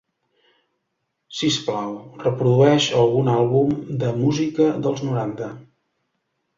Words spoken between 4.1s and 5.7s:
música dels noranta.